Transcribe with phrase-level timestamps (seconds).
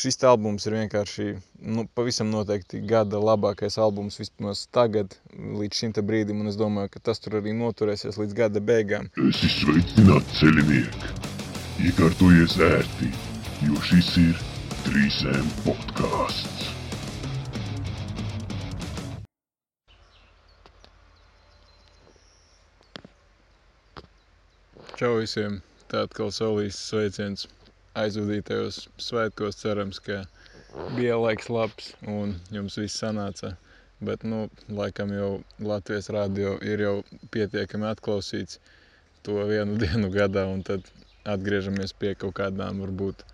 [0.00, 1.26] šis albums ir vienkārši
[1.74, 7.02] nu, pavisam noteikti gada labākais albums vismaz tagad, līdz šim brīdim, un es domāju, ka
[7.10, 9.10] tas tur arī noturēsies līdz gada beigām.
[9.28, 11.12] Es esmu sveicināts ceļinieki!
[11.90, 13.10] Iekārtojies ērti,
[13.66, 14.40] jo šis ir
[14.88, 16.68] 3M podkāsts.
[24.96, 25.60] Čau visiem!
[25.90, 27.48] Tā atkal solīs sveiciens
[28.02, 29.58] aizvadītajos svētkos.
[29.62, 30.22] Cerams, ka
[30.96, 33.54] bija laiks labs un jums viss sanāca.
[34.00, 36.94] Bet, nu, laikam jau Latvijas radio ir jau
[37.34, 38.60] pietiekami atklausīts
[39.26, 40.86] to vienu dienu gadā, un tad
[41.28, 43.24] atgriežamies pie kaut kādām varbūt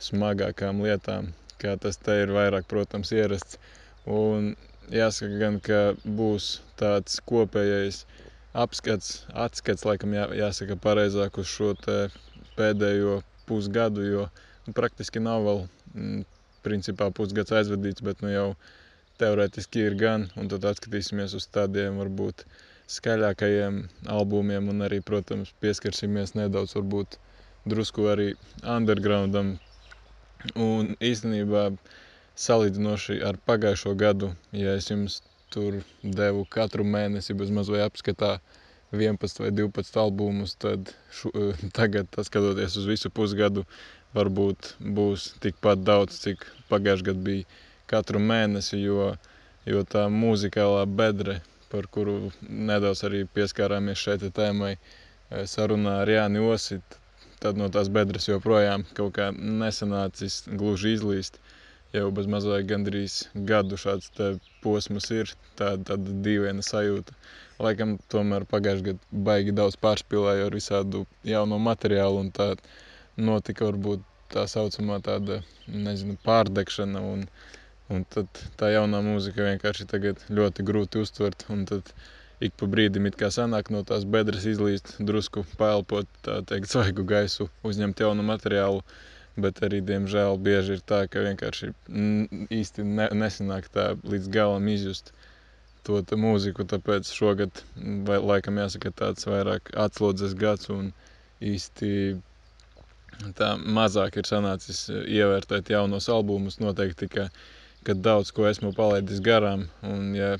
[0.00, 1.30] smagākām lietām,
[1.60, 3.56] kā tas te ir vairāk, protams, ierasts.
[4.08, 4.52] Un
[4.92, 6.50] jāsaka gan, ka būs
[6.80, 8.04] tāds kopējais
[8.52, 11.74] apskats, atskats, laikam jā, jāsaka pareizāk uz šo
[12.58, 13.20] pēdējo
[13.50, 14.26] pusgadu, jo
[14.66, 15.62] nu, praktiski nav vēl
[15.94, 16.22] m,
[16.64, 18.48] principā pusgads aizvadīts, bet nu jau
[19.20, 22.44] teorētiski ir gan, un tad atskatīsimies uz tādiem varbūt
[22.90, 23.82] skaļākajiem
[24.18, 27.18] albumiem un arī, protams, pieskarsimies nedaudz varbūt
[27.70, 28.32] drusku arī
[28.76, 29.58] undergroundam.
[30.56, 31.66] Un īstenībā
[32.40, 35.20] salīdzinoši ar pagājušo gadu, ja es jums
[35.52, 38.38] tur devu katru mēnesi bez mazliet apskatā
[38.92, 41.30] 11 vai 12 albumus, tad šu,
[41.78, 43.64] tagad, skatoties uz visu pusgadu,
[44.16, 49.12] varbūt būs tikpat daudz, cik pagājušajā gadā bija katru mēnesi, jo,
[49.66, 51.38] jo tā mūzikālā bedre,
[51.70, 56.98] par kuru nedaudz arī pieskārāmies šeit tēmai, eh, sarunā ar Jāni Osit,
[57.40, 61.38] tad no tās bedres joprojām kaut kā nesanācis gluži izlīst.
[61.38, 61.56] Uh,
[61.96, 63.16] jau bez mazliet gandrīz
[63.50, 64.12] gadu šāds
[64.64, 65.32] posms ir.
[65.58, 67.16] Tāda, tāda dīvaina sajūta.
[67.60, 72.54] Laikam tomēr pagājušajā gadā baigi daudz pārspīlēju ar visādu jaunu materiālu un tā
[73.20, 77.26] notika varbūt tā saucamā tāda, nezinu, pārdegšana un,
[77.90, 81.90] un tad tā jaunā mūzika vienkārši tagad ļoti grūti uztvert un tad
[82.40, 87.04] ik pa brīdim it kā sanāk no tās bedres izlīst, drusku paelpot, tā teikt, svaigu
[87.04, 88.80] gaisu, uzņemt jaunu materiālu,
[89.38, 91.72] bet arī, diemžēl, bieži ir tā, ka vienkārši
[92.50, 95.12] īsti ne, nesanāk tā līdz galam izjust
[95.86, 97.62] to mūziku, tāpēc šogad,
[98.06, 100.92] vai, laikam jāsaka, tāds vairāk atslodzes gads un
[101.40, 102.20] īsti
[103.36, 107.26] tā mazāk ir sanācis ievērtēt jaunos albumus, noteikti, ka,
[107.86, 110.36] ka daudz ko esmu palaidis garām, un ja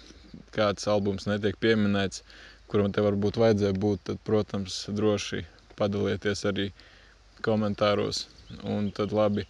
[0.55, 2.23] kāds albums netiek pieminēts,
[2.71, 5.45] kuram te varbūt vajadzēja būt, tad, protams, droši
[5.81, 6.71] padalieties arī
[7.45, 8.25] komentāros
[8.63, 9.47] un tad labi.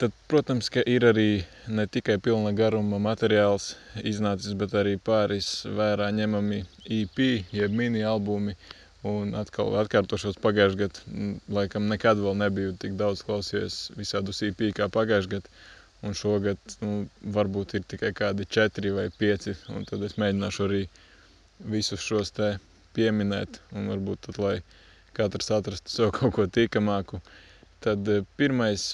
[0.00, 3.74] Tad, protams, ka ir arī ne tikai pilna garuma materiāls
[4.10, 6.62] iznācis, bet arī pāris vērā ņemami
[7.00, 7.20] EP,
[7.52, 8.56] jeb mini albumi.
[9.10, 14.88] Un atkal atkārtošos pagājušajā gadā, laikam nekad vēl nebiju tik daudz klausījies visādus EP kā
[14.92, 15.54] pagājušajā gadā.
[16.04, 16.92] Un šogad nu,
[17.36, 19.52] varbūt ir tikai kādi četri vai pieci,
[19.88, 20.82] tad es mēģināšu arī
[21.72, 22.54] visus šos te
[22.96, 24.54] pieminēt, un varbūt tad, lai
[25.16, 27.20] katrs atrastu sev kaut ko tīkamāku.
[27.84, 28.90] Tad eh, pirmais,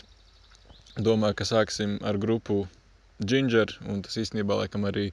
[0.97, 2.65] domāju, ka sāksim ar grupu
[3.25, 5.10] Ginger, un tas īstenībā laikam arī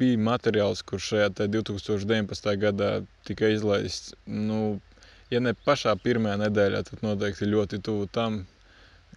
[0.00, 2.52] bija materiāls, kurš šajā 2019.
[2.62, 2.90] gadā
[3.28, 4.14] tika izlaists.
[4.26, 4.80] Nu,
[5.30, 8.44] ja ne pašā pirmajā nedēļā, tad noteikti ļoti tuvu tam.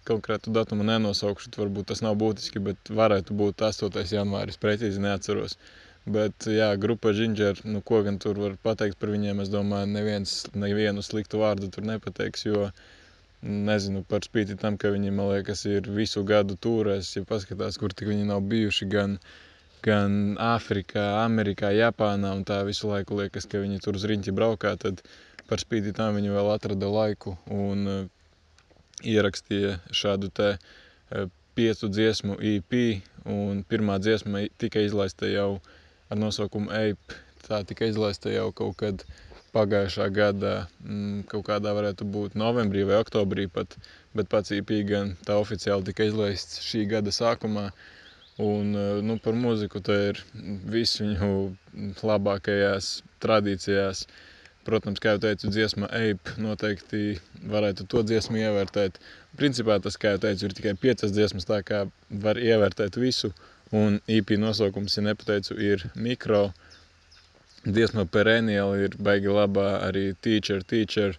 [0.08, 4.04] Konkrētu datumu nenosaukšu, varbūt tas nav būtiski, bet varētu būt 8.
[4.14, 5.58] janvāris, precīzi neatceros.
[6.06, 10.38] Bet, jā, grupa Ginger, nu, ko gan tur var pateikt par viņiem, es domāju, neviens
[10.56, 12.80] nevienu sliktu vārdu tur nepateiks, jo uh,
[13.40, 17.94] Nezinu, par spīti tam, ka viņi, man liekas, ir visu gadu tūrēs, ja paskatās, kur
[17.96, 19.14] tik viņi nav bijuši, gan,
[19.86, 24.74] gan Āfrikā, Amerikā, Japānā, un tā visu laiku liekas, ka viņi tur uz riņķi braukā,
[24.82, 25.00] tad
[25.48, 28.02] par spīti tam viņi vēl atrada laiku un uh,
[29.08, 32.76] ierakstīja šādu te uh, piecu dziesmu EP,
[33.24, 35.62] un pirmā dziesma tika izlaista jau
[36.10, 39.18] ar nosaukumu Ape, tā tika izlaista jau kaut kad uh,
[39.54, 40.52] pagājušā gada
[40.84, 43.76] mm, kaut kādā varētu būt novembrī vai oktobrī pat,
[44.16, 47.70] bet pats IP gan tā oficiāli tika izlaists šī gada sākumā.
[48.40, 50.20] Un, eh, nu, par mūziku tā ir
[50.72, 54.06] visu viņu labākajās tradīcijās.
[54.64, 57.18] Protams, kā jau teicu, dziesma Ape noteikti
[57.48, 59.00] varētu to dziesmu ievērtēt.
[59.40, 63.32] Principā tas, kā jau teicu, ir tikai piecas dziesmas, tā kā var ievērtēt visu.
[63.72, 66.48] Un IP nosaukums, ja nepateicu, ir mikro.
[67.62, 71.14] Dziesma Perennial ir baigi labā, arī Teacher, Teacher.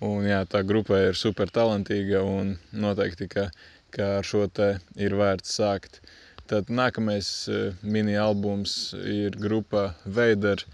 [0.00, 3.50] Un jā, tā grupa ir super talantīga un noteikti, ka,
[3.92, 6.00] ka ar šo te ir vērts sākt.
[6.48, 10.64] Tad nākamais uh, mini albums ir grupa Veider,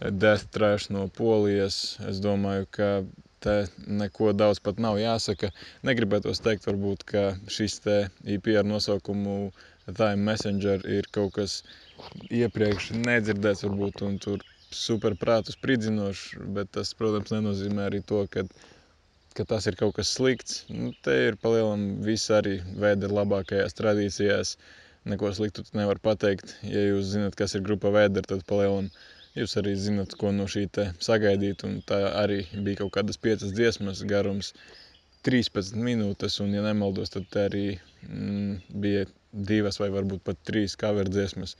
[0.00, 1.98] Death Trash no Polijas.
[2.08, 2.88] Es domāju, ka
[3.44, 3.58] te
[4.00, 5.52] neko daudz pat nav jāsaka.
[5.84, 9.52] Negribētos teikt, varbūt, ka šis te IP ar nosaukumu
[9.86, 11.58] Time Messenger ir kaut kas
[12.32, 14.44] iepriekš nedzirdēts, varbūt, un tur
[14.74, 16.22] superprātu spridzinošs,
[16.56, 18.44] bet tas, protams, nenozīmē arī to, ka,
[19.36, 20.62] ka tas ir kaut kas slikts.
[20.70, 24.56] Nu, te ir palielam viss arī vēda labākajās tradīcijās.
[25.12, 26.56] Neko sliktu nevar pateikt.
[26.64, 28.88] Ja jūs zinat, kas ir grupa vēder, tad palielam
[29.36, 31.66] jūs arī zinat, ko no šī te sagaidīt.
[31.68, 34.54] Un tā arī bija kaut kādas piecas dziesmas garums.
[35.24, 41.08] 13 minūtes, un, ja nemaldos, tad arī mm, bija divas vai varbūt pat trīs cover
[41.10, 41.56] dziesmas.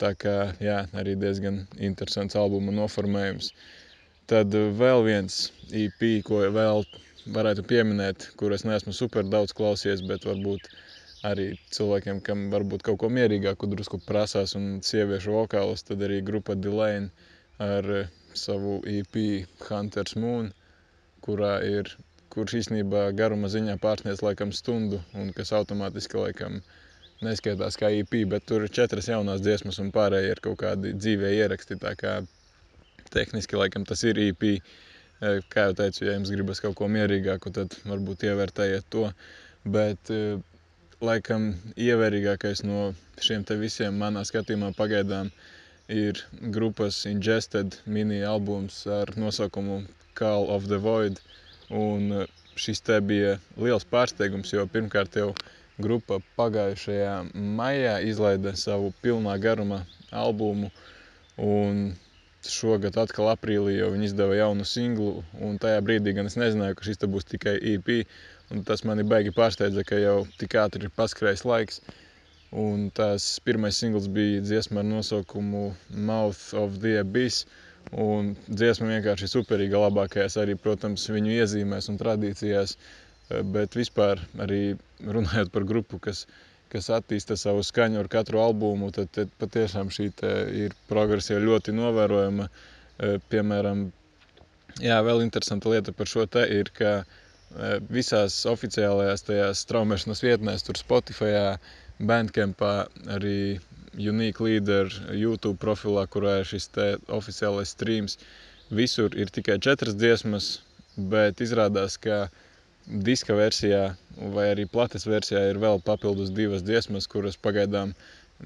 [0.00, 3.52] Tā kā, jā, arī diezgan interesants albuma noformējums.
[4.30, 6.82] Tad vēl viens EP, ko vēl
[7.36, 10.66] varētu pieminēt, kur es neesmu super daudz klausies, bet varbūt
[11.28, 16.56] arī cilvēkiem, kam varbūt kaut ko mierīgāku drusku prasās un sieviešu vokālus, tad arī grupa
[16.56, 17.12] Delane
[17.62, 19.20] ar savu EP
[19.68, 20.50] Hunters Moon,
[21.24, 21.92] kurā ir,
[22.34, 26.80] kurš īstenībā garuma ziņā pārsniedz laikam stundu un kas automātiski laikam uh,
[27.24, 31.32] neskaitās kā IP, bet tur ir četras jaunās dziesmas un pārējie ir kaut kādi dzīvē
[31.40, 31.78] ieraksti.
[31.82, 32.18] Tā kā
[33.14, 34.44] tehniski laikam tas ir IP.
[35.22, 39.06] E, kā jau teicu, ja jums gribas kaut ko mierīgāku, tad varbūt ievērtējiet to.
[39.76, 40.38] Bet e,
[41.04, 42.92] laikam ievērīgākais no
[43.22, 45.30] šiem te visiem manā skatījumā pagaidām
[45.92, 46.20] ir
[46.54, 49.82] grupas Ingested mini albums ar nosaukumu
[50.18, 51.20] Call of the Void.
[51.70, 52.26] Un e,
[52.60, 55.32] šis te bija liels pārsteigums, jo pirmkārt jau
[55.82, 59.80] grupa pagājušajā maijā izlaida savu pilnā garuma
[60.12, 60.70] albumu.
[61.40, 61.80] Un
[62.46, 65.24] šogad atkal aprīlī jau viņi izdeva jaunu singlu.
[65.40, 67.90] Un tajā brīdī gan es nezināju, ka šis būs tikai EP.
[68.52, 71.80] Un tas mani baigi pārsteidza, ka jau tik ātri ir paskrējis laiks.
[72.54, 77.46] Un tās pirmais singls bija dziesma ar nosaukumu Mouth of the Abyss.
[78.04, 82.76] Un dziesma vienkārši superīga labākajās arī, protams, viņu iezīmēs un tradīcijās.
[83.30, 84.76] Eh, bet vispār arī
[85.12, 86.24] runājot par grupu, kas,
[86.72, 90.10] kas attīsta savu skaņu ar katru albumu, tad, tad patiešām šī
[90.64, 92.48] ir progresija ļoti novērojama.
[92.48, 93.88] Eh, piemēram,
[94.80, 100.66] jā, vēl interesanta lieta par šo te ir, ka eh, visās oficiālajās tajās straumēšanas vietnēs,
[100.66, 101.56] tur Spotify,
[101.98, 103.60] Bandcampā, arī
[103.94, 108.18] Unique Leader YouTube profilā, kurā ir šis te oficiālais streams,
[108.74, 110.56] visur ir tikai četras dziesmas,
[110.96, 112.40] bet izrādās, ka uh,
[112.86, 113.94] diska versijā
[114.34, 117.94] vai arī plates versijā ir vēl papildus divas dziesmas, kuras pagaidām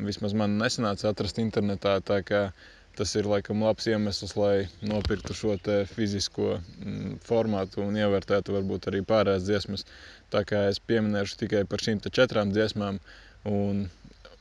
[0.08, 1.98] vismaz man nesanāca atrast internetā.
[2.98, 5.52] Tas ir laikam labs iemesls, lai nopirktu šo
[5.86, 9.84] fizisko mm, formātu un ievērtētu varbūt arī pārējās dziesmas.
[10.34, 12.98] Tā kā es pieminēšu tikai par šīm četrām dziesmām
[13.46, 13.84] un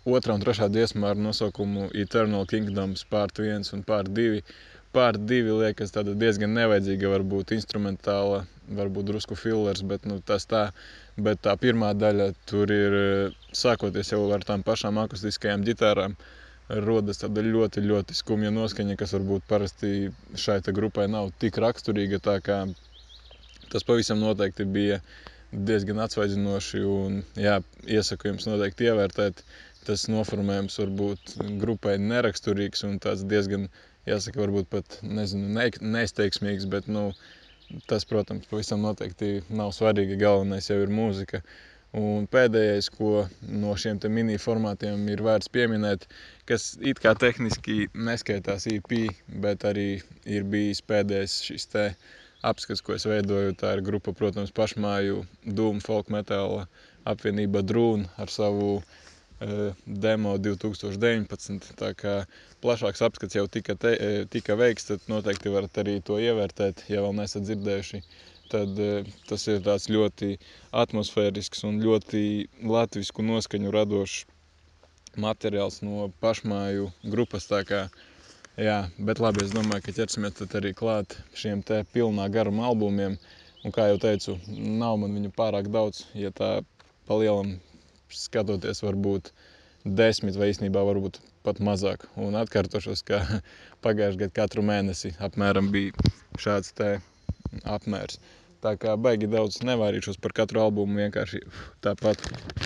[0.10, 4.42] otrā un trešā dziesma ar nosaukumu Eternal Kingdoms pārt 1 un pārt 2
[4.98, 8.42] pār divi liekas diezgan nevajadzīga, varbūt instrumentāla,
[8.80, 10.72] varbūt drusku fillers, bet nu, tas tā.
[11.18, 12.96] Bet tā pirmā daļa tur ir
[13.58, 16.18] sākoties jau ar tām pašām akustiskajām ģitārām.
[16.84, 22.20] Rodas tāda ļoti, ļoti skumja noskaņa, kas varbūt parasti šai grupai nav tik raksturīga.
[23.72, 25.00] Tas pavisam noteikti bija
[25.52, 26.84] diezgan atsvaidzinoši.
[26.92, 27.58] Un, jā,
[27.88, 29.42] iesaku jums noteikti ievērtēt.
[29.88, 33.70] Tas noformējums var būt grupai neraksturīgs un tāds diezgan
[34.07, 37.09] jāsaka, varbūt pat nezinu, ne, neizteiksmīgs, bet nu,
[37.92, 40.19] tas, protams, pavisam noteikti nav svarīgi.
[40.21, 41.44] Galvenais jau ir mūzika.
[41.98, 46.04] Un pēdējais, ko no šiem mini formātiem ir vērts pieminēt,
[46.49, 48.92] kas it kā tehniski neskaitās EP,
[49.44, 51.85] bet arī ir bijis pēdējais šis te
[52.45, 53.56] apskats, ko es veidoju.
[53.57, 56.68] Tā ir grupa, protams, pašmāju Dūmu folk metāla
[57.07, 58.81] apvienība Drūna ar savu
[59.86, 61.74] demo 2019.
[61.78, 62.14] Tā kā
[62.64, 67.04] plašāks apskats jau tika, te, e, tika veikts, tad noteikti varat arī to ievērtēt, ja
[67.06, 68.02] vēl nesat dzirdējuši.
[68.50, 70.38] Tad e, tas ir tāds ļoti
[70.72, 74.26] atmosfērisks un ļoti latvisku noskaņu radošs
[75.18, 77.50] materiāls no pašmāju grupas.
[77.68, 77.88] Kā,
[78.58, 83.20] jā, bet labi, es domāju, ka ķersimies arī klāt šiem te pilnā garuma albumiem.
[83.66, 86.62] Un kā jau teicu, nav man viņu pārāk daudz, ja tā
[87.10, 87.58] palielam
[88.14, 89.31] skatoties varbūt
[89.97, 92.07] desmit vai īstenībā varbūt pat mazāk.
[92.19, 93.21] Un atkārtošos, ka
[93.85, 96.09] pagājušajā gadā katru mēnesi apmēram bija
[96.42, 96.73] šāds
[97.78, 98.19] apmērs.
[98.66, 101.44] Tā kā baigi daudz nevairīšos par katru albumu, vienkārši
[101.85, 102.23] tāpat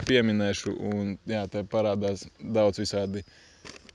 [0.07, 0.73] pieminēšu.
[0.91, 3.25] Un jā, te parādās daudz visādi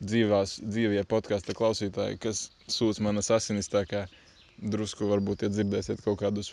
[0.04, 3.72] dzīvās, dzīvie podkāstu klausītāji, kas sūdz manas asinis.
[3.72, 4.04] Tā kā
[4.60, 6.52] drusku varbūt, ja dzirdēsiet kaut kādus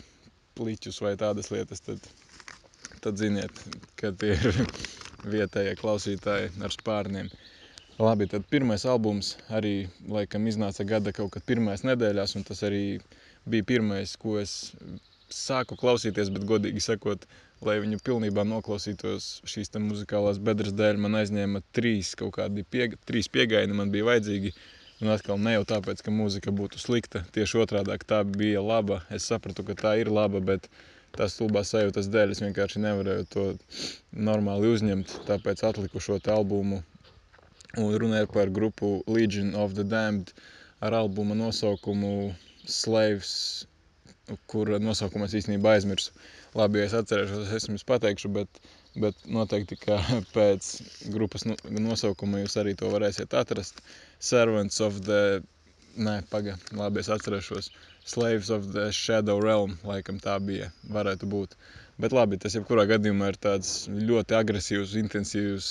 [0.58, 2.00] pliķus vai tādas lietas, tad,
[3.04, 3.64] tad ziniet,
[4.00, 4.60] ka tie ir
[5.34, 7.30] vietējie klausītāji ar spārniem.
[7.94, 12.84] Labi, tad pirmais albums arī laikam iznāca gada kaut kad pirmajās nedēļās, un tas arī
[13.46, 14.72] bija pirmais, ko es
[15.30, 17.26] sāku klausīties, bet godīgi sakot,
[17.64, 23.30] lai viņu pilnībā noklausītos šīs muzikālās bedres dēļ, man aizņēma trīs kaut kādi pie, trīs
[23.30, 24.54] pieejaini, man bija vajadzīgi.
[25.02, 29.00] Un atkal ne jau tāpēc, ka mūzika būtu slikta, tieši otrādi tā bija laba.
[29.10, 30.68] Es sapratu, ka tā ir laba, bet
[31.18, 33.44] tās stulbās sajūtas dēļ es vienkārši nevarēju to
[34.30, 35.14] normāli uzņemt.
[35.28, 36.82] Tāpēc atliku šo albumu
[37.82, 40.32] un runāju par grupu Legion of the Damned
[40.80, 42.14] ar albuma nosaukumu
[42.66, 43.32] Slaves
[44.50, 46.12] kur nosaukumu es īstenībā aizmirsu.
[46.56, 48.60] Labi, ja es atcerēšos, es jums pateikšu, bet,
[49.02, 49.98] bet noteikti, ka
[50.36, 50.68] pēc
[51.16, 53.82] grupas nosaukuma jūs arī to varēsiet atrast.
[54.32, 55.20] Servants of the,
[56.06, 57.70] nē, paga, labi, es atcerēšos.
[58.12, 61.54] Slaves of the Shadow Realm, laikam tā bija, varētu būt.
[62.04, 63.70] Bet labi, tas jebkurā gadījumā ir tāds
[64.10, 65.68] ļoti agresīvs, intensīvs,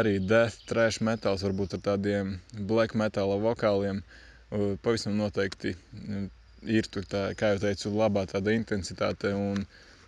[0.00, 2.30] arī death, trash metals, varbūt ar tādiem
[2.70, 4.00] black metala vokāliem.
[4.86, 5.74] Pavisam noteikti
[6.78, 9.34] ir tur tā, kā jau teicu, labā tāda intensitāte.
[9.36, 9.66] Un,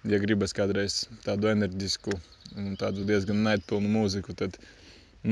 [0.09, 2.15] ja gribas kādreiz tādu enerģisku
[2.57, 4.57] un tādu diezgan neatpilnu mūziku, tad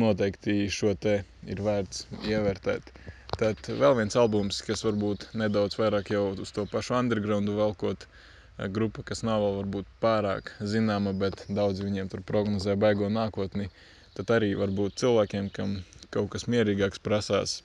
[0.04, 2.92] noteikti šo te ir vērts ievērtēt.
[3.36, 8.68] Tad vēl viens albums, kas varbūt nedaudz vairāk jau uz to pašu undergroundu velkot, eh,
[8.78, 13.68] grupa, kas nav vēl varbūt pārāk zināma, bet daudz viņiem tur prognozē baigo nākotni,
[14.16, 15.82] tad arī varbūt cilvēkiem, kam
[16.16, 17.58] kaut kas mierīgāks prasās,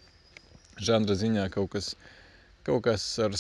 [0.90, 1.96] žanra ziņā kaut kas
[2.68, 3.34] kaut kas ar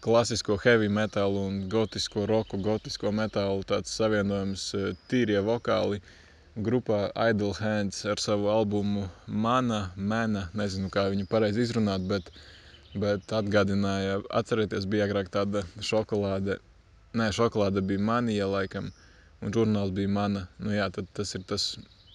[0.00, 5.98] klasisko heavy metalu un gotisko roku, gotisko metālu tāds savienojums e, tīrie vokāli.
[6.54, 12.28] Grupā Idle Hands ar savu albumu Mana, Mena, nezinu kā viņu pareizi izrunāt, bet,
[12.92, 16.58] bet atgādināja, atcerieties, bija agrāk tāda šokolāde,
[17.16, 18.92] nē, šokolāde bija manija laikam,
[19.40, 20.44] un žurnāls bija mana.
[20.60, 21.70] Nu jā, tad tas ir tas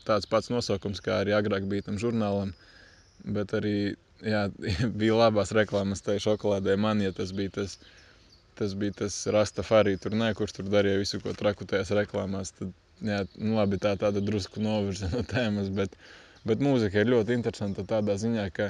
[0.05, 2.53] tāds pats nosaukums, kā arī agrāk bija tam žurnālam,
[3.25, 3.77] bet arī
[4.21, 4.47] jā,
[5.01, 6.77] bija labās reklāmas tajā šokolādē.
[6.77, 7.79] Man, ja tas bija tas,
[8.53, 12.69] tas, bija tas Rastafari, tur ne, kurš tur darīja visu, ko traku tajās reklāmās, tad,
[13.05, 15.95] jā, nu labi, tā tāda drusku novirza no tēmas, bet,
[16.47, 18.69] bet mūzika ir ļoti interesanta tādā ziņā, ka,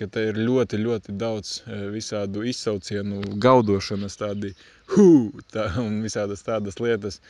[0.00, 4.54] ka te ir ļoti, ļoti daudz e, visādu izsaucienu, gaudošanas tādi,
[4.94, 5.08] hu,
[5.54, 7.20] tā, un visādas tādas lietas,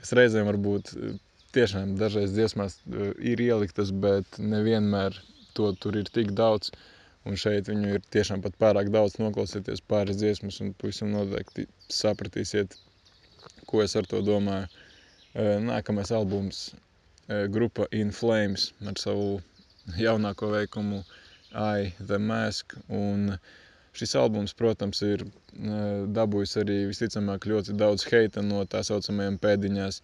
[0.00, 1.14] kas reizēm varbūt e,
[1.56, 5.16] tiešām dažreiz dziesmās e, ir ieliktas, bet nevienmēr
[5.56, 6.74] to tur ir tik daudz,
[7.26, 12.76] Un šeit viņu ir tiešām pat pārāk daudz noklausīties pāris dziesmas, un pavisam noteikti sapratīsiet,
[13.70, 14.68] ko es ar to domāju.
[15.36, 16.70] Nākamais albums
[17.52, 19.40] grupa In Flames ar savu
[19.98, 21.02] jaunāko veikumu
[21.52, 23.36] I, The Mask, un
[23.96, 25.24] šis albums, protams, ir
[26.16, 30.00] dabūjis arī visticamāk ļoti daudz heita no tā saucamajiem pēdiņās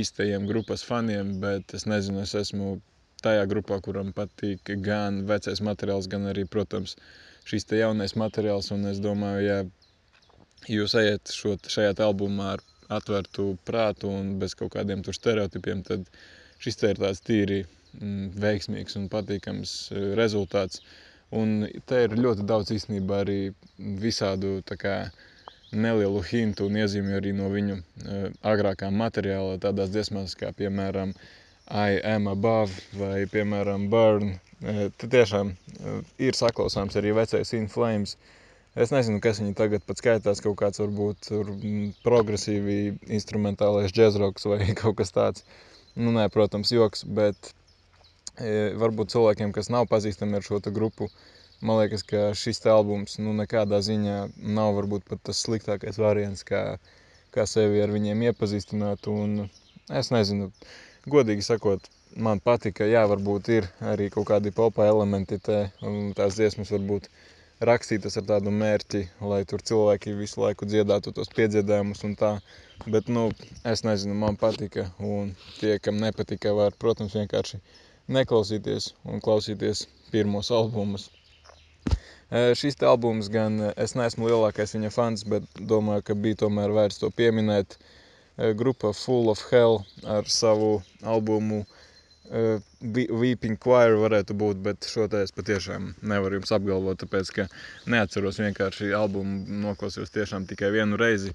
[0.00, 2.76] īstajiem grupas faniem, bet es nezinu, es esmu
[3.22, 6.96] tajā grupā, kuram patīk gan vecais materiāls, gan arī, protams,
[7.46, 8.70] šīs te jaunais materiāls.
[8.74, 9.58] Un es domāju, ja
[10.70, 12.66] jūs ejat šo, šajā albumā ar
[12.98, 16.06] atvērtu prātu un bez kaut kādiem tur stereotipiem, tad
[16.62, 20.82] šis te ir tāds tīri mm, veiksmīgs un patīkams e, rezultāts.
[21.32, 23.38] Un te ir ļoti daudz īstenībā arī
[24.02, 24.96] visādu kā
[25.72, 31.22] nelielu hintu un iezīmju arī no viņu uh, agrākā materiāla tādās dziesmās kā piemēram uh,
[31.72, 34.34] I am above vai, piemēram, burn.
[34.60, 35.92] E, tad tiešām e,
[36.26, 38.16] ir saklausāms arī vecais In Flames.
[38.72, 41.28] Es nezinu, kas viņi tagad pat skaitās, kaut kāds varbūt
[42.06, 42.76] progresīvi
[43.18, 45.44] instrumentālais džezroks vai kaut kas tāds.
[45.92, 47.50] Nu, nē, protams, joks, bet
[48.40, 51.10] e, varbūt cilvēkiem, kas nav pazīstami ar šo grupu,
[51.60, 54.16] man liekas, ka šis albums nu, nekādā ziņā
[54.56, 56.62] nav varbūt pat tas sliktākais variants, kā,
[57.36, 59.04] kā sevi ar viņiem iepazīstināt.
[59.12, 59.50] Un
[59.92, 60.48] es nezinu,
[61.12, 66.40] godīgi sakot, man patika, jā, varbūt ir arī kaut kādi popa elementi te, un tās
[66.40, 67.12] dziesmas varbūt
[67.68, 72.32] rakstītas ar tādu mērķi, lai tur cilvēki visu laiku dziedātu tos piedziedājumus un tā,
[72.86, 73.28] bet, nu,
[73.68, 77.60] es nezinu, man patika, un tie, kam nepatika, var, protams, vienkārši
[78.12, 81.08] neklausīties un klausīties pirmos albumus.
[82.58, 87.12] Šis albums gan es neesmu lielākais viņa fans, bet domāju, ka bija tomēr vērts to
[87.14, 87.76] pieminēt,
[88.58, 91.81] grupa Full of Hell ar savu albumu uh,
[92.32, 97.44] Weeping Choir varētu būt, bet šo te es patiešām nevaru jums apgalvot, tāpēc, ka
[97.92, 101.34] neatceros vienkārši albumu noklausījos tiešām tikai vienu reizi,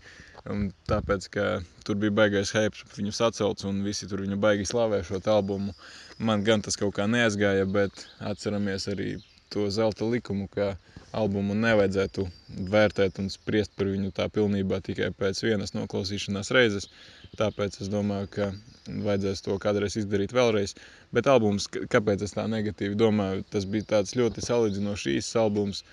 [0.49, 1.45] un tāpēc, ka
[1.85, 5.75] tur bija baigais hype, viņus atcelts un visi tur viņu baigi slavē šo albumu.
[6.17, 9.19] Man gan tas kaut kā neaizgāja, bet atceramies arī
[9.53, 10.73] to zelta likumu, ka
[11.15, 12.25] albumu nevajadzētu
[12.71, 16.89] vērtēt un spriest par viņu tā pilnībā tikai pēc vienas noklausīšanās reizes.
[17.39, 18.49] Tāpēc es domāju, ka
[19.05, 20.75] vajadzēs to kādreiz izdarīt vēlreiz.
[21.15, 25.83] Bet albums, kāpēc es tā negatīvi domāju, tas bija tāds ļoti salīdzinoši īsts albums.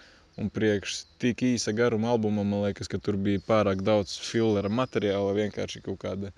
[0.40, 5.36] Un priekš tik īsa garuma albuma, man liekas, ka tur bija pārāk daudz filera materiāla,
[5.36, 6.32] vienkārši kaut kāda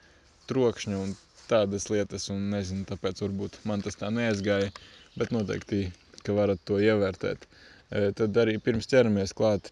[0.51, 1.15] trokšņa un
[1.49, 2.29] tādas lietas.
[2.35, 4.69] Un nezinu, tāpēc varbūt man tas tā neaizgāja,
[5.17, 5.87] bet noteikti,
[6.27, 7.49] ka varat to ievērtēt.
[7.91, 9.71] E, tad arī pirms ķeramies klāt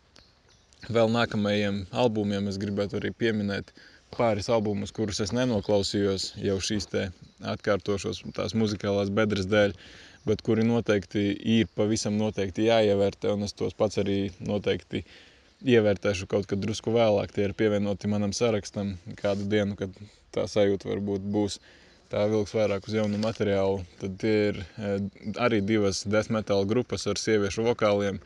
[0.92, 3.72] vēl nākamajiem albumiem, es gribētu arī pieminēt
[4.14, 7.04] pāris albumus, kurus es nenoklausījos jau šīs te
[7.54, 9.74] atkārtošos tās muzikālās bedres dēļ,
[10.28, 15.02] bet kuri noteikti ir pavisam noteikti jāievērtē, un es tos pats arī noteikti
[15.74, 17.32] ievērtēšu kaut kad drusku vēlāk.
[17.34, 19.92] Tie ir pievienoti manam sarakstam kādu dienu, kad
[20.34, 21.58] tā sajūta varbūt būs
[22.14, 23.82] tā vilks vairāk uz jaunu materiālu.
[24.00, 24.96] Tad tie ir eh,
[25.48, 28.22] arī divas death metal grupas ar sieviešu vokāliem.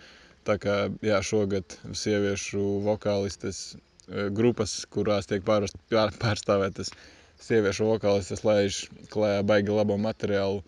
[0.49, 3.67] Tā kā jā, šogad sieviešu vokālistes
[4.09, 6.91] Eh, grupas, kurās tiek pārst, pārstāvētas
[7.47, 8.79] sieviešu vokālistes, laiž
[9.13, 10.63] klājā baigi labo materiālu.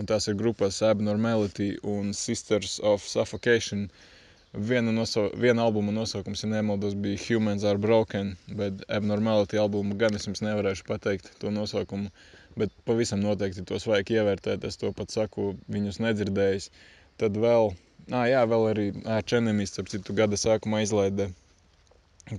[0.00, 3.82] Un tās ir grupas Abnormality un Sisters of Suffocation.
[4.70, 10.16] Viena, noso, viena albuma nosaukums, ja nemaldos, bija Humans are Broken, bet Abnormality albumu gan
[10.16, 12.08] es jums nevarēšu pateikt to nosaukumu,
[12.60, 16.70] bet pavisam noteikti tos vajag ievērtēt, es to pat saku, viņus nedzirdējis.
[17.20, 17.72] Tad vēl,
[18.12, 18.86] ā, jā, vēl arī
[19.18, 21.30] Arch Enemies, ap citu gada sākumā izlaida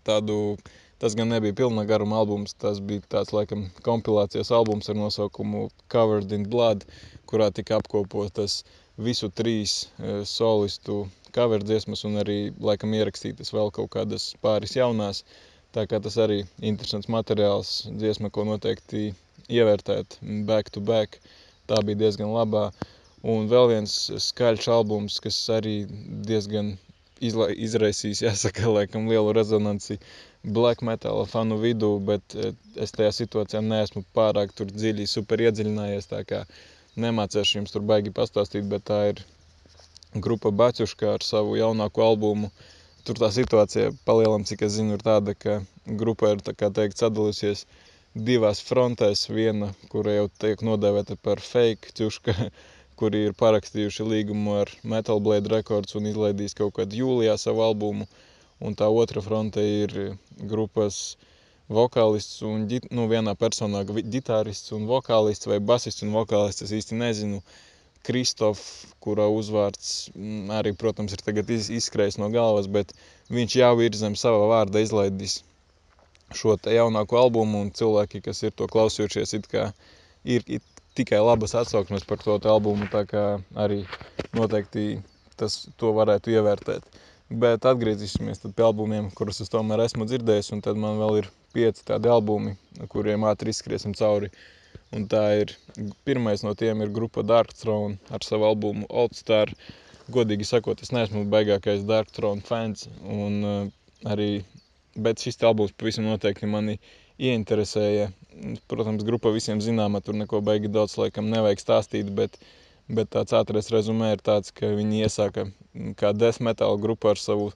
[0.08, 0.58] tādu,
[1.02, 6.34] tas gan nebija pilna garuma albums, tas bija tāds laikam kompilācijas albums ar nosaukumu Covered
[6.36, 6.84] in Blood,
[7.30, 8.64] kurā tika apkopotas
[8.98, 11.06] visu trīs e, solistu
[11.38, 12.38] cover dziesmas un arī
[12.70, 15.24] laikam ierakstītas vēl kaut kādas pāris jaunās.
[15.76, 19.12] Tā kā tas arī interesants materiāls, dziesma, ko noteikti
[19.50, 21.20] ievērtēt back to back,
[21.70, 22.70] tā bija diezgan labā.
[23.28, 23.94] Un vēl viens
[24.30, 25.80] skaļš albums, kas arī
[26.28, 26.76] diezgan
[27.20, 30.00] izla, izraisījis, jāsaka, laikam lielu rezonanci
[30.44, 36.10] black metal fanu vidū, bet eh, es tajā situācijā neesmu pārāk tur dziļi super iedziļinājies,
[36.12, 36.44] tā kā
[36.98, 39.24] nemācēšu jums tur baigi pastāstīt, bet tā ir
[40.24, 42.52] grupa Baķuška ar savu jaunāko albumu.
[43.08, 45.62] Tur tā situācija palielam, cik es zinu, ir tāda, ka
[46.00, 47.66] grupa ir, tā kā teikt, sadalījusies
[48.26, 49.28] divās frontēs.
[49.30, 52.36] Viena, kura jau tiek nodēvēta par fake ķuška,
[53.00, 58.08] kuri ir parakstījuši līgumu ar Metal Blade Records un izlaidīs kaut kad jūlijā savu albumu.
[58.58, 59.94] Un tā otra fronte ir
[60.50, 61.18] grupas
[61.70, 67.42] vokālists un, nu, vienā personā ģitārists un vokālists vai basists un vokālists, es īsti nezinu.
[68.08, 68.62] Kristof,
[69.04, 72.94] kura uzvārds mm, arī, protams, ir tagad izskrējis no galvas, bet
[73.34, 75.42] viņš jau ir zem sava vārda izlaidis
[76.36, 79.36] šo jaunāko albumu, un cilvēki, kas ir to klausījušies,
[80.28, 80.62] ir
[80.98, 83.84] tikai labas atsauksmes par to albumu, tā kā arī
[84.36, 84.98] noteikti
[85.38, 86.84] tas varētu ievērtēt.
[87.28, 91.84] Bet atgriezīsimies pie albumiem, kurus es tomēr esmu dzirdējis, un tad man vēl ir pieci
[91.88, 92.56] tādi albumi,
[92.94, 94.32] kuriem ātri izskriesim cauri.
[94.96, 95.52] Un tā ir,
[96.08, 99.52] pirmais no tiem ir grupa Dark Throne ar savu albumu Old Star.
[100.16, 103.58] Godīgi sakot, es neesmu baigākais Dark Throne fans, un uh,
[104.08, 104.46] arī,
[104.98, 106.78] bet šis albums pavisam noteikti mani
[107.18, 108.12] ieinteresēja.
[108.70, 112.38] Protams, grupa visiem zināma, tur neko baigi daudz laikam nevajag stāstīt, bet,
[112.90, 115.48] bet tāds ātrais rezumē ir tāds, ka viņi iesāka
[115.98, 117.52] kā death metal grupa ar savu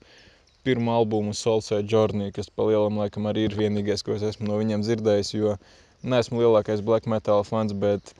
[0.66, 4.58] pirmo albumu Soulside Journey, kas pa lielam laikam arī ir vienīgais, ko es esmu no
[4.60, 5.56] viņiem dzirdējis, jo
[6.02, 8.14] neesmu lielākais black metal fans, bet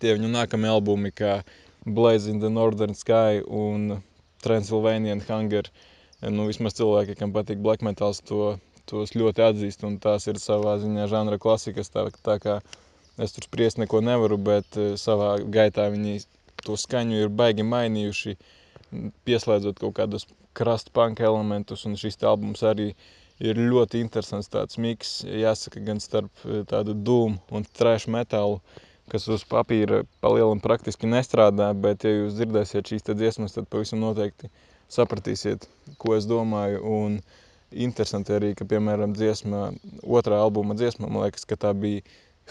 [0.00, 1.38] tie viņu nākamie albumi kā
[1.86, 4.02] Blaze in the Northern Sky un
[4.44, 5.68] Transylvanian Hunger,
[6.32, 8.56] nu vismaz cilvēki, kam patīk black metals, to
[8.88, 12.58] tos ļoti atzīst, tās ir savā ziņā žanra klasikas, tā, tā kā
[13.22, 16.20] es tur spriest neko nevaru, bet eh, savā gaitā viņi
[16.64, 18.36] to skaņu ir baigi mainījuši,
[19.26, 22.92] pieslēdzot kaut kādus krust punk elementus, un šis albums arī
[23.42, 28.60] ir ļoti interesants tāds miks, jāsaka, gan starp eh, tādu doom un trash metalu,
[29.12, 34.48] kas uz papīra palielam praktiski nestrādā, bet ja jūs dzirdēsiet šīs dziesmas, tad pavisam noteikti
[34.94, 35.66] sapratīsiet,
[36.02, 37.18] ko es domāju, un
[37.86, 39.66] interesanti arī, ka, piemēram, dziesma,
[40.20, 42.04] otrā albuma dziesma, man liekas, ka tā bija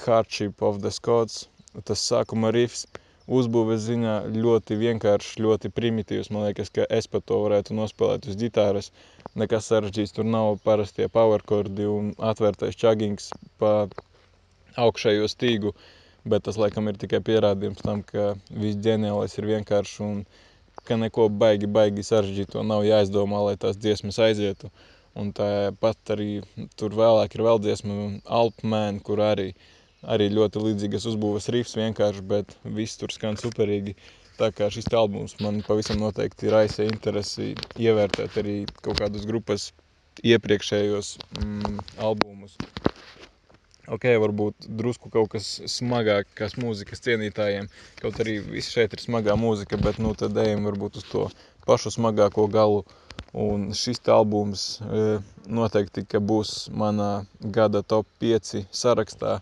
[0.06, 1.48] Hardship of the Scots,
[1.88, 2.86] tas sākuma riffs,
[3.32, 6.30] uzbūves ziņā ļoti vienkāršs, ļoti primitīvs.
[6.34, 8.92] Man liekas, ka es pat to varētu nospēlēt uz ģitāras.
[9.40, 13.88] Nekas sarežģīts, tur nav parastie powerkordi un atvērtais čagings pa
[14.84, 15.74] augšējo stīgu,
[16.28, 20.26] bet tas laikam ir tikai pierādījums tam, ka viss ģeniālais ir vienkāršs un
[20.88, 24.72] ka neko baigi, baigi sarežģīto nav jāizdomā, lai tās dziesmas aizietu.
[25.20, 26.30] Un tāpat arī
[26.80, 27.98] tur vēlāk ir vēl dziesma
[28.40, 29.52] Alpmēn, kur arī,
[30.16, 33.96] arī ļoti līdzīgas uzbūves rifs vienkārši, bet viss tur skan superīgi.
[34.42, 39.70] Tā kā šis albums man pavisam noteikti ir aizsē interesi ievērtēt arī kaut kādus grupas
[40.26, 42.58] iepriekšējos mm, albumus.
[43.92, 47.68] Ok, varbūt drusku kaut kas smagākas mūzikas cienītājiem,
[48.00, 51.26] kaut arī viss šeit ir smagā mūzika, bet nu tad ejam varbūt uz to
[51.68, 52.84] pašu smagāko galu
[53.34, 54.64] Un šis albums
[55.58, 57.26] noteikti būs manā
[57.58, 59.40] gada top 5 sarakstā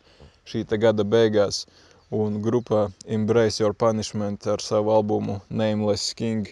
[0.47, 1.65] šī gada beigās.
[2.11, 6.47] Un grupa Embrace Your Punishment ar savu albumu Nameless King.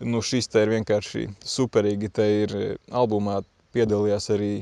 [0.00, 2.10] Nu, šis te ir vienkārši superīgi.
[2.10, 2.56] Te ir
[2.90, 3.42] albumā
[3.74, 4.52] piedalījās arī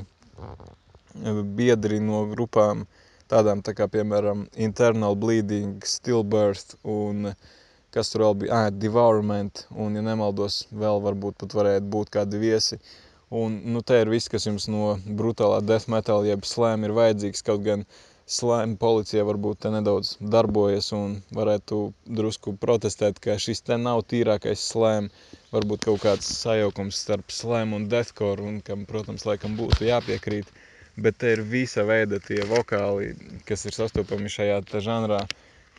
[1.57, 2.85] biedri no grupām
[3.31, 7.31] tādām tā kā, piemēram, Internal Bleeding, Stillbirth un
[7.95, 12.39] kas tur vēl bija, ah, Devourment, un, ja nemaldos, vēl varbūt pat varētu būt kādi
[12.41, 12.79] viesi.
[13.31, 17.43] Un, nu, te ir viss, kas jums no brutālā death metal jeb slam ir vajadzīgs,
[17.47, 17.85] kaut gan
[18.31, 21.79] slam policija varbūt te nedaudz darbojas un varētu
[22.19, 25.07] drusku protestēt, ka šis te nav tīrākais slam,
[25.55, 30.51] varbūt kaut kāds sajaukums starp slam un deathcore, un kam, protams, laikam būtu jāpiekrīt.
[30.51, 30.67] Uh,
[31.03, 33.13] bet te ir visa veida tie vokāli,
[33.47, 35.21] kas ir sastopami šajā žanrā.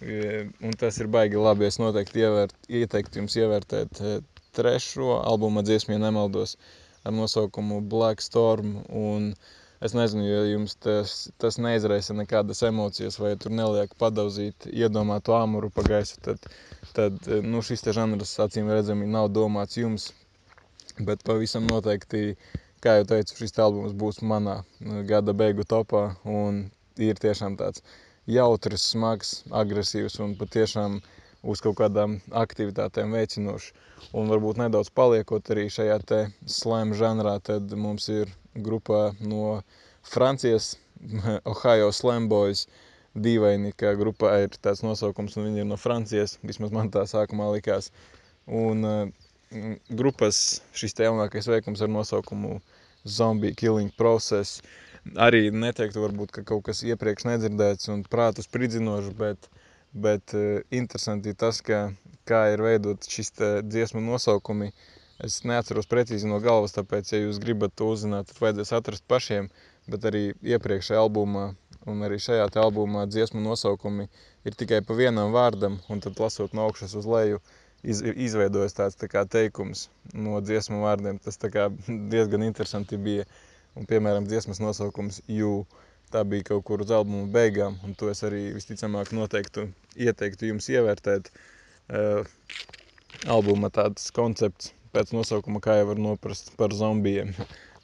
[0.03, 1.69] E, un tas ir baigi labi.
[1.69, 4.15] Es noteikti ievērt, ieteiktu jums ievērtēt e,
[4.57, 6.57] trešo albuma dziesmu, ja nemaldos,
[7.07, 8.81] ar nosaukumu Black Storm.
[8.89, 9.31] Un
[9.83, 15.71] es nezinu, ja jums tas, tas neizraisa nekādas emocijas, vai tur neliek padauzīt iedomātu āmuru
[15.75, 16.51] pa gaisu, tad,
[16.99, 20.11] tad e, nu, šis te žanrs acīm redzami nav domāts jums.
[20.99, 22.35] Bet pavisam noteikti
[22.83, 26.03] kā jau teicu, šis albums būs manā nu, gada beigu topā
[26.99, 27.83] ir tiešām tāds
[28.31, 31.01] jautrs, smags, agresīvs un patiešām
[31.43, 33.73] uz kaut kādām aktivitātēm veicinošs.
[34.19, 35.99] Un varbūt nedaudz paliekot arī šajā
[36.47, 39.63] slam žanrā, tad mums ir grupā no
[40.03, 40.77] Francijas,
[41.53, 42.67] Ohio Slam Boys,
[43.15, 47.51] dīvaini, ka grupā ir tāds nosaukums un viņi ir no Francijas, vismaz man tā sākumā
[47.55, 47.91] likās.
[48.47, 49.13] Un
[49.91, 52.61] grupas šis jaunākais veikums ar nosaukumu
[53.07, 54.63] Zombie Killing Process.
[55.19, 59.49] Arī neteiktu varbūt, ka kaut kas iepriekš nedzirdēts un prātu spridzinošs, bet,
[59.93, 61.89] bet uh, interesanti ir tas, ka,
[62.29, 63.35] kā ir veidot šis
[63.67, 64.71] dziesmu nosaukumi.
[65.23, 69.51] Es neatceros precīzi no galvas, tāpēc, ja jūs gribat to uzzināt, tad vajadzēs atrast pašiem,
[69.91, 70.23] bet arī
[70.55, 71.53] iepriekšējā albumā
[71.91, 74.07] un arī šajā albumā dziesmu nosaukumi
[74.47, 78.77] ir tikai pa vienam vārdam, un tad lasot no augšas uz leju, uh, iz, izveidojas
[78.77, 81.21] tāds tā kā, teikums no dziesmu vārdiem.
[81.23, 81.69] Tas kā,
[82.13, 83.27] diezgan interesanti bija.
[83.79, 85.65] Un, piemēram, dziesmas nosaukums You.
[86.13, 90.69] Tā bija kaut kur uz albuma beigām, un to es arī visticamāk noteiktu ieteiktu jums
[90.69, 91.31] ievērtēt.
[91.89, 92.29] Uh,
[93.33, 97.33] albuma tāds koncepts pēc nosaukuma, kā jau var noprast par zombijiem.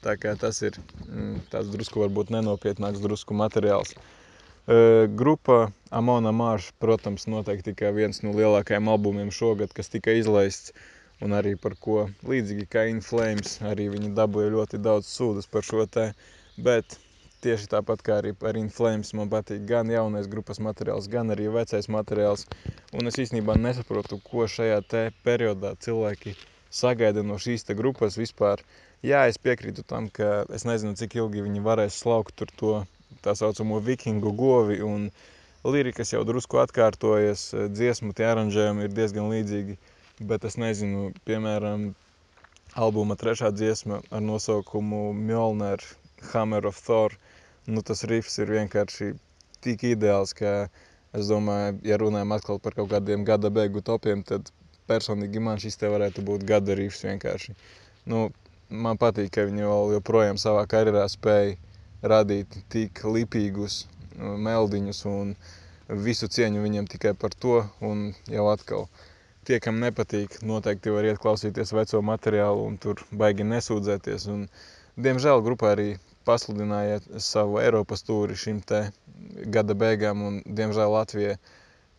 [0.05, 3.97] Tā kā tas ir mm, tāds drusku varbūt nenopietnāks drusku materiāls.
[3.97, 4.18] Uh,
[4.67, 10.73] Grupa Amona Marš, protams, noteikti kā viens no lielākajiem albumiem šogad, kas tika izlaists,
[11.25, 15.65] un arī par ko līdzīgi kā In Flames, arī viņi dabūja ļoti daudz sūdas par
[15.65, 16.11] šo te,
[16.57, 16.99] bet
[17.43, 21.49] tieši tāpat kā arī par In Flames man patīk gan jaunais grupas materiāls, gan arī
[21.55, 22.45] vecais materiāls,
[22.93, 26.35] un es īstenībā nesaprotu, ko šajā te periodā cilvēki
[26.69, 28.61] sagaida no šīs te grupas vispār.
[29.01, 32.73] Jā, es piekrītu tam, ka es nezinu, cik ilgi viņi varēs slaukt tur to
[33.25, 35.09] tā saucamo vikingu govi, un
[35.75, 39.77] lirikas jau drusku atkārtojas, dziesmu tie aranžējumi ir diezgan līdzīgi,
[40.29, 41.89] bet es nezinu, piemēram,
[42.75, 45.83] albuma trešā dziesma ar nosaukumu Mjolnir,
[46.31, 47.15] Hammer of Thor,
[47.67, 49.13] nu tas riffs ir vienkārši
[49.63, 50.69] tik ideāls, ka
[51.15, 54.51] es domāju, ja runājam atkal par kaut kādiem gada beigu topiem, tad
[54.89, 57.55] personīgi man šis te varētu būt gada riffs vienkārši.
[58.09, 58.29] Nu,
[58.69, 61.57] man patīk, ka viņi vēl joprojām savā karjerā spēja
[62.01, 65.33] radīt tik lipīgus uh, meldiņus un
[66.05, 67.63] visu cieņu viņiem tikai par to.
[67.85, 68.87] Un jau atkal,
[69.47, 74.27] tie, kam nepatīk, noteikti var iet klausīties veco materiālu un tur baigi nesūdzēties.
[74.33, 74.45] Un,
[74.99, 75.89] diemžēl grupā arī
[76.29, 78.83] pasludināja savu Eiropas tūri šim te
[79.55, 81.37] gada beigām un, diemžēl, Latvija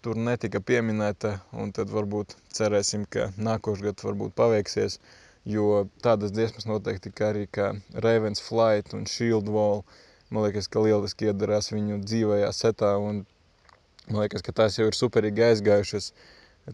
[0.04, 1.34] tur netika pieminēta
[1.76, 5.00] tad varbūt cerēsim, ka nākošgad varbūt paveiksies
[5.44, 7.72] jo tādas dziesmas noteikti kā arī kā
[8.04, 9.84] Ravens Flight un Shield Wall,
[10.30, 13.24] man liekas, ka lieliski iedarās viņu dzīvajā setā un
[14.10, 16.12] man liekas, ka tās jau ir superīgi aizgājušas,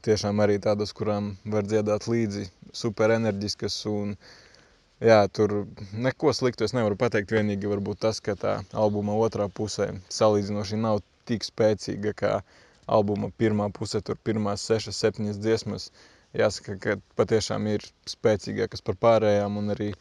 [0.02, 4.16] tiešām arī tādas, kurām var dziedāt līdzi, super enerģiskas un
[5.00, 9.92] jā, tur neko sliktu es nevaru pateikt, vienīgi varbūt tas, ka tā albuma otrā pusē
[10.11, 12.35] salīdzinoši nav tik spēcīga kā
[12.87, 18.99] albuma pirmā pusē, tur pirmās sešas, septiņas dziesmas, uh, jāsaka, ka patiešām ir spēcīgākas par
[19.03, 19.93] pārējām, un arī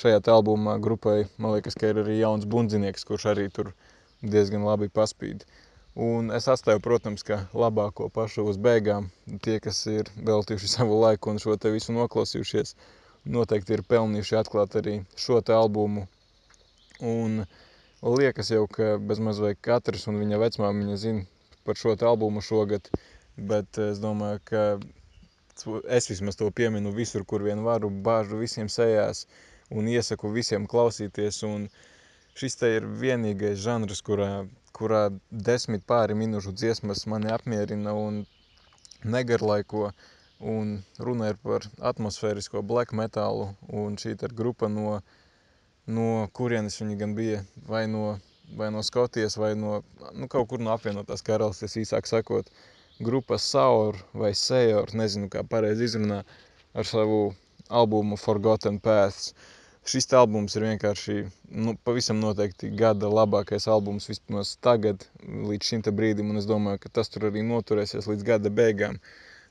[0.00, 3.72] šajā albumā grupai, man liekas, ka ir arī jauns bundzinieks, kurš arī tur
[4.22, 5.44] diezgan labi paspīd.
[5.94, 9.10] Un es atstāju, protams, ka labāko pašu uz beigām.
[9.44, 12.74] Tie, kas ir veltījuši savu laiku un šo te visu noklausījušies,
[13.36, 16.08] noteikti ir pelnījuši atklāt arī šo te albumu.
[17.04, 17.44] Un
[18.02, 21.24] liekas jau, ka bezmaz vai katrs un viņa vecmāmiņa zina
[21.64, 22.90] par šo te albumu šogad,
[23.38, 24.64] bet es domāju, ka
[25.96, 29.24] es vismaz to pieminu visur, kur vien varu, bāžu visiem sejās
[29.70, 31.42] un iesaku visiem klausīties.
[31.48, 31.68] Un
[32.40, 34.28] šis te ir vienīgais žanrs, kurā,
[34.78, 35.04] kurā
[35.50, 38.24] desmit pāri minūšu dziesmas mani apmierina un
[39.16, 39.92] negarlaiko.
[40.54, 44.98] Un runa ir par atmosfērisko black metalu, un šī ir grupa no,
[45.86, 48.18] no kurienes viņi gan bija, vai no,
[48.58, 49.78] vai no Skotijas, vai no
[50.12, 52.50] nu, kaut kur no apvienotās karalistes, īsāk sakot.
[52.50, 56.22] Uh, grupa Saur vai Seor, nezinu kā pareizi izrunā,
[56.74, 57.34] ar savu
[57.68, 59.32] albumu Forgotten Paths.
[59.84, 61.16] Šis albums ir vienkārši,
[61.60, 66.92] nu, pavisam noteikti gada labākais albums vismaz tagad, līdz šim brīdim, un es domāju, ka
[67.00, 68.96] tas tur arī noturēsies līdz gada beigām.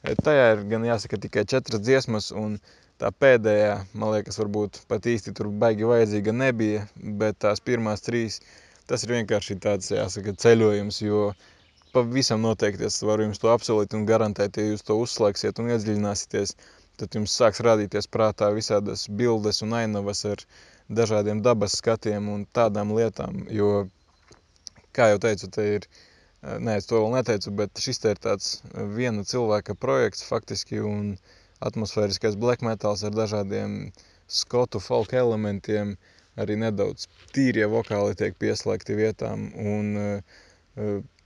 [0.02, 2.58] E, tajā ir gan jāsaka tikai četras dziesmas, un
[2.98, 8.42] tā pēdējā, man liekas, varbūt pat īsti tur baigi vajadzīga nebija, bet tās pirmās trīs,
[8.90, 11.53] tas ir vienkārši tāds, jāsaka, ceļojums, jo uh,
[11.94, 16.56] pavisam noteikti es varu jums to apsolīt un garantēt, ja jūs to uzslēgsiet un iedziļināsieties,
[17.02, 20.42] tad jums sāks rādīties prātā visādas bildes un ainavas ar
[21.00, 23.86] dažādiem dabas skatiem un tādām lietām, jo,
[24.98, 25.88] kā jau teicu, te ir,
[26.42, 28.50] nē, es to vēl neteicu, bet šis te ir tāds
[28.98, 31.14] viena cilvēka projekts faktiski un
[31.64, 33.78] atmosfēriskais black metals ar dažādiem
[34.28, 35.96] skotu folk elementiem,
[36.42, 40.42] arī nedaudz tīrie vokāli tiek pieslēgti vietām un uh,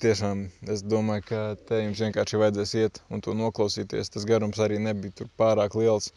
[0.03, 0.39] Tiešām
[0.73, 4.11] es domāju, ka te jums vienkārši vajadzēs iet un to noklausīties.
[4.11, 6.09] Tas garums arī nebija pārāk liels.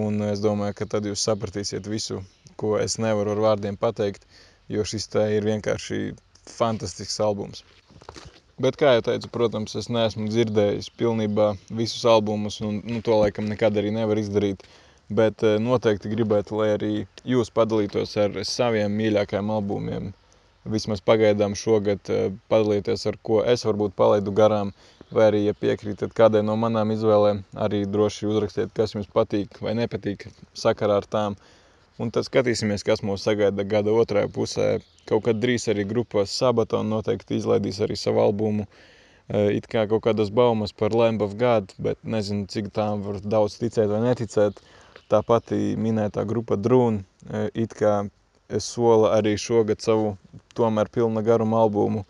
[0.00, 2.20] Un es domāju, ka tad jūs sapratīsiet visu,
[2.60, 4.28] ko es nevaru ar vārdiem pateikt,
[4.68, 6.02] jo šis te ir vienkārši
[6.52, 7.64] fantastisks albums.
[8.60, 13.48] Bet, kā jau teicu, protams, es neesmu dzirdējis pilnībā visus albumus, un nu, to laikam
[13.48, 14.68] nekad arī nevar izdarīt.
[15.08, 16.94] Bet noteikti gribētu, lai arī
[17.24, 20.12] jūs padalītos ar saviem mīļākajiem albumiem
[20.72, 24.72] vismaz pagaidām šogad eh, padalīties, ar ko es varbūt palaidu garām,
[25.14, 29.74] vai arī, ja piekrītat kādai no manām izvēlēm, arī droši uzrakstiet, kas jums patīk vai
[29.78, 31.38] nepatīk sakarā ar tām.
[32.00, 34.68] Un tad skatīsimies, kas mūs sagaida gada otrajā pusē.
[35.10, 38.64] Kaut kad drīz arī grupa Sabaton noteikti izlaidīs arī savu albumu.
[39.28, 43.20] Eh, it kā kaut kādas baumas par Lamb of God, bet nezinu, cik tām var
[43.20, 44.62] daudz ticēt vai neticēt.
[45.10, 48.08] Tā pati minētā grupa Drūn, eh, it kā
[48.58, 50.16] sola arī šogad savu
[50.58, 52.04] tomēr pilna garuma albumu.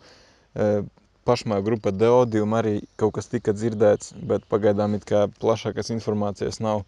[0.55, 0.83] E,
[1.27, 6.83] pašmā grupa Deodium arī kaut kas tika dzirdēts, bet pagaidām it kā plašākas informācijas nav.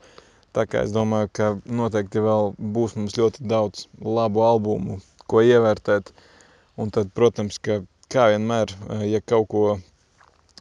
[0.53, 6.13] Tā kā es domāju, ka noteikti vēl būs mums ļoti daudz labu albumu, ko ievērtēt.
[6.81, 7.81] Un tad, protams, ka
[8.13, 9.65] kā vienmēr, e, ja kaut ko,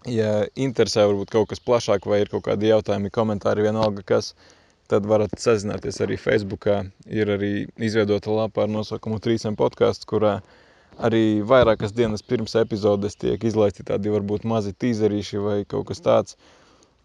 [0.08, 4.58] ja interesē varbūt kaut kas plašāk vai ir kaut kādi jautājumi, komentāri, vienalga kas, uh,
[4.92, 6.82] tad varat sazināties arī Facebookā.
[7.08, 10.40] Ir arī izveidota lapa ar nosaukumu Trīsiem podkāsts, kurā
[11.00, 16.36] arī vairākas dienas pirms epizodes tiek izlaisti tādi varbūt mazi tīzerīši vai kaut kas tāds.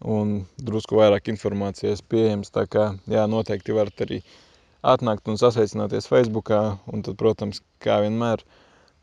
[0.04, 4.20] Un drusku vairāk informācijas pieejams, tā kā jā, noteikti varat arī
[4.86, 6.60] atnākt un sasveicināties Facebookā.
[6.92, 8.44] Un tad, protams, kā vienmēr,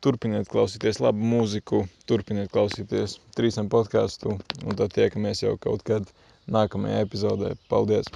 [0.06, 6.14] turpiniet klausīties labu mūziku, turpiniet klausīties trīsam podkāstu, un tad tiekamies jau kaut kad
[6.48, 7.56] nākamajā epizodē.
[7.68, 8.08] Paldies!